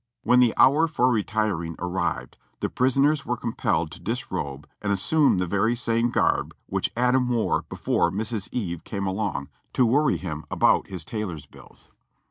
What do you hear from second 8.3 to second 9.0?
Eve